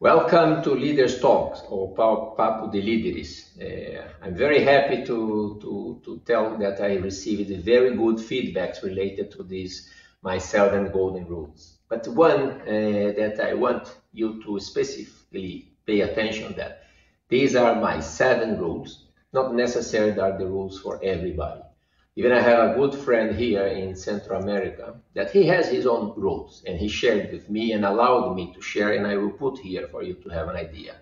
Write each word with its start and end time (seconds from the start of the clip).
Welcome 0.00 0.62
to 0.62 0.76
Leaders 0.76 1.20
Talks 1.20 1.60
or 1.68 1.92
Papo 1.92 2.70
de 2.70 2.80
Líderes. 2.80 3.50
Uh, 3.60 4.06
I'm 4.22 4.36
very 4.36 4.62
happy 4.62 5.04
to, 5.04 5.58
to, 5.60 6.00
to 6.04 6.22
tell 6.24 6.56
that 6.58 6.80
I 6.80 6.98
received 6.98 7.50
very 7.64 7.96
good 7.96 8.18
feedbacks 8.18 8.84
related 8.84 9.32
to 9.32 9.42
these 9.42 9.90
my 10.22 10.38
seven 10.38 10.92
golden 10.92 11.26
rules. 11.26 11.78
But 11.88 12.06
one 12.06 12.60
uh, 12.60 13.12
that 13.16 13.40
I 13.42 13.54
want 13.54 13.92
you 14.12 14.40
to 14.44 14.60
specifically 14.60 15.72
pay 15.84 16.02
attention 16.02 16.54
that 16.56 16.84
these 17.28 17.56
are 17.56 17.74
my 17.74 17.98
seven 17.98 18.56
rules, 18.56 19.08
not 19.32 19.52
necessarily 19.52 20.16
are 20.20 20.38
the 20.38 20.46
rules 20.46 20.78
for 20.78 21.00
everybody. 21.02 21.62
Even 22.18 22.32
I 22.32 22.40
have 22.40 22.70
a 22.70 22.74
good 22.74 22.96
friend 22.96 23.36
here 23.36 23.68
in 23.68 23.94
Central 23.94 24.42
America 24.42 24.96
that 25.14 25.30
he 25.30 25.46
has 25.46 25.68
his 25.68 25.86
own 25.86 26.14
rules 26.16 26.64
and 26.66 26.76
he 26.76 26.88
shared 26.88 27.30
with 27.30 27.48
me 27.48 27.70
and 27.70 27.84
allowed 27.84 28.34
me 28.34 28.52
to 28.54 28.60
share 28.60 28.90
and 28.94 29.06
I 29.06 29.16
will 29.16 29.30
put 29.30 29.60
here 29.60 29.86
for 29.86 30.02
you 30.02 30.14
to 30.14 30.28
have 30.30 30.48
an 30.48 30.56
idea. 30.56 30.96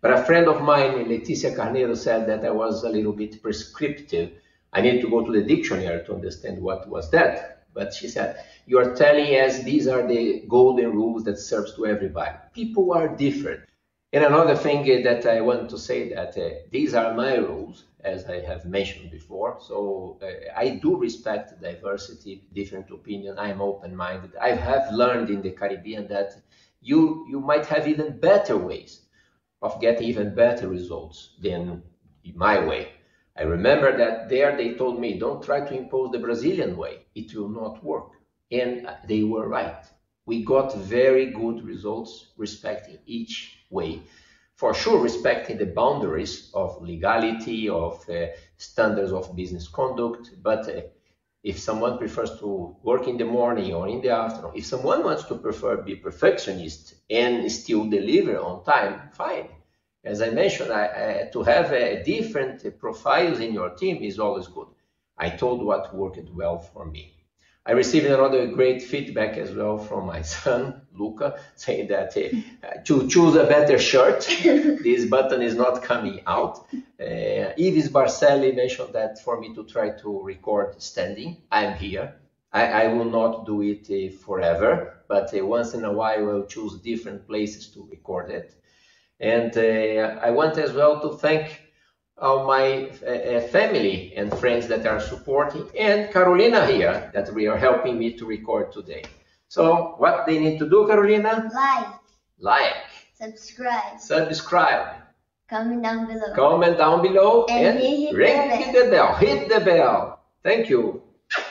But 0.00 0.12
a 0.14 0.24
friend 0.24 0.48
of 0.48 0.62
mine, 0.62 1.04
Leticia 1.10 1.54
Carneiro, 1.54 1.94
said 1.94 2.26
that 2.30 2.42
I 2.42 2.50
was 2.52 2.84
a 2.84 2.88
little 2.88 3.12
bit 3.12 3.42
prescriptive. 3.42 4.30
I 4.72 4.80
need 4.80 5.02
to 5.02 5.10
go 5.10 5.22
to 5.26 5.30
the 5.30 5.42
dictionary 5.42 6.02
to 6.06 6.14
understand 6.14 6.62
what 6.62 6.88
was 6.88 7.10
that. 7.10 7.66
But 7.74 7.92
she 7.92 8.08
said, 8.08 8.42
you 8.64 8.78
are 8.78 8.96
telling 8.96 9.26
us 9.38 9.62
these 9.62 9.86
are 9.86 10.08
the 10.08 10.42
golden 10.48 10.92
rules 10.92 11.24
that 11.24 11.38
serves 11.38 11.74
to 11.74 11.84
everybody. 11.84 12.34
People 12.54 12.94
are 12.94 13.08
different. 13.08 13.60
And 14.16 14.24
another 14.24 14.56
thing 14.56 14.86
that 15.04 15.26
I 15.26 15.42
want 15.42 15.68
to 15.68 15.76
say 15.78 16.08
that 16.14 16.38
uh, 16.38 16.48
these 16.70 16.94
are 16.94 17.12
my 17.12 17.34
rules 17.34 17.84
as 18.00 18.24
I 18.24 18.40
have 18.40 18.64
mentioned 18.64 19.10
before. 19.10 19.58
So 19.60 20.18
uh, 20.22 20.26
I 20.56 20.70
do 20.70 20.96
respect 20.96 21.60
diversity, 21.60 22.42
different 22.54 22.90
opinion. 22.90 23.38
I 23.38 23.50
am 23.50 23.60
open-minded. 23.60 24.36
I 24.40 24.52
have 24.52 24.90
learned 24.90 25.28
in 25.28 25.42
the 25.42 25.50
Caribbean 25.50 26.08
that 26.08 26.32
you 26.80 27.26
you 27.28 27.40
might 27.40 27.66
have 27.66 27.86
even 27.86 28.18
better 28.18 28.56
ways 28.56 29.02
of 29.60 29.80
getting 29.82 30.08
even 30.08 30.34
better 30.34 30.66
results 30.68 31.36
than 31.42 31.82
my 32.34 32.56
way. 32.64 32.92
I 33.36 33.42
remember 33.42 33.98
that 33.98 34.30
there 34.30 34.56
they 34.56 34.76
told 34.76 34.98
me, 34.98 35.18
don't 35.18 35.44
try 35.44 35.60
to 35.60 35.76
impose 35.76 36.10
the 36.12 36.20
Brazilian 36.20 36.78
way. 36.78 37.04
It 37.14 37.34
will 37.34 37.50
not 37.50 37.84
work. 37.84 38.12
And 38.50 38.88
they 39.06 39.24
were 39.24 39.46
right. 39.46 39.84
We 40.26 40.44
got 40.44 40.76
very 40.76 41.26
good 41.30 41.64
results 41.64 42.26
respecting 42.36 42.98
each 43.06 43.60
way 43.70 44.02
for 44.56 44.72
sure 44.74 45.00
respecting 45.02 45.58
the 45.58 45.66
boundaries 45.66 46.50
of 46.54 46.82
legality, 46.82 47.68
of 47.68 48.08
uh, 48.08 48.26
standards 48.56 49.12
of 49.12 49.36
business 49.36 49.68
conduct. 49.68 50.30
But 50.42 50.68
uh, 50.68 50.80
if 51.42 51.58
someone 51.58 51.98
prefers 51.98 52.38
to 52.40 52.74
work 52.82 53.06
in 53.06 53.18
the 53.18 53.24
morning 53.26 53.74
or 53.74 53.86
in 53.88 54.00
the 54.00 54.10
afternoon, 54.10 54.52
if 54.54 54.64
someone 54.66 55.04
wants 55.04 55.24
to 55.24 55.36
prefer 55.36 55.76
be 55.76 55.94
perfectionist 55.96 56.94
and 57.10 57.50
still 57.52 57.88
deliver 57.88 58.38
on 58.40 58.64
time, 58.64 59.10
fine. 59.12 59.48
As 60.04 60.22
I 60.22 60.30
mentioned, 60.30 60.72
I, 60.72 60.84
I, 60.84 61.30
to 61.32 61.42
have 61.42 61.72
uh, 61.72 62.02
different 62.02 62.78
profiles 62.78 63.40
in 63.40 63.52
your 63.52 63.70
team 63.70 64.02
is 64.02 64.18
always 64.18 64.46
good. 64.48 64.68
I 65.18 65.30
told 65.30 65.62
what 65.62 65.94
worked 65.94 66.30
well 66.30 66.58
for 66.58 66.86
me. 66.86 67.15
I 67.66 67.72
received 67.72 68.06
another 68.06 68.46
great 68.46 68.80
feedback 68.80 69.36
as 69.36 69.52
well 69.52 69.76
from 69.76 70.06
my 70.06 70.22
son, 70.36 70.82
Luca, 70.94 71.40
saying 71.56 71.88
that 71.88 72.16
uh, 72.16 72.82
to 72.84 73.08
choose 73.08 73.34
a 73.34 73.44
better 73.44 73.78
shirt, 73.78 74.20
this 74.84 75.04
button 75.06 75.42
is 75.42 75.56
not 75.56 75.82
coming 75.82 76.20
out. 76.26 76.64
Uh, 77.00 77.52
Ives 77.58 77.88
Barcelli 77.88 78.54
mentioned 78.54 78.92
that 78.92 79.18
for 79.18 79.40
me 79.40 79.52
to 79.54 79.64
try 79.64 79.90
to 79.90 80.22
record 80.22 80.80
standing. 80.80 81.38
I'm 81.50 81.74
here. 81.74 82.14
I, 82.52 82.84
I 82.84 82.86
will 82.88 83.10
not 83.10 83.44
do 83.44 83.62
it 83.62 83.90
uh, 83.90 84.16
forever, 84.16 85.02
but 85.08 85.34
uh, 85.34 85.44
once 85.44 85.74
in 85.74 85.84
a 85.84 85.92
while 85.92 86.30
I'll 86.30 86.46
choose 86.46 86.78
different 86.80 87.26
places 87.26 87.66
to 87.68 87.86
record 87.90 88.30
it. 88.30 88.54
And 89.18 89.56
uh, 89.56 90.20
I 90.22 90.30
want 90.30 90.56
as 90.58 90.72
well 90.72 91.00
to 91.00 91.16
thank 91.16 91.65
of 92.18 92.46
my 92.46 92.88
uh, 93.06 93.40
family 93.48 94.14
and 94.16 94.32
friends 94.38 94.66
that 94.68 94.86
are 94.86 95.00
supporting, 95.00 95.68
and 95.78 96.10
Carolina 96.12 96.66
here 96.66 97.10
that 97.12 97.32
we 97.34 97.46
are 97.46 97.56
helping 97.56 97.98
me 97.98 98.12
to 98.14 98.24
record 98.24 98.72
today. 98.72 99.04
So 99.48 99.94
what 99.98 100.26
they 100.26 100.38
need 100.38 100.58
to 100.58 100.68
do, 100.68 100.86
Carolina? 100.86 101.50
Like. 101.54 101.86
Like. 102.38 102.74
Subscribe. 103.14 104.00
Subscribe. 104.00 105.02
Comment 105.48 105.82
down 105.82 106.06
below. 106.06 106.34
Comment 106.34 106.76
down 106.76 107.02
below 107.02 107.46
and, 107.48 107.66
and 107.66 107.78
hit 107.78 108.14
ring 108.14 108.72
the 108.72 108.84
the 108.84 108.90
bell. 108.90 109.14
Hit 109.14 109.48
the 109.48 109.60
bell. 109.60 110.20
Thank 110.42 110.68
you. 110.68 111.02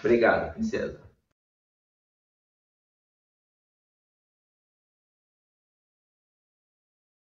Obrigado, 0.00 0.52
princesa. 0.52 1.07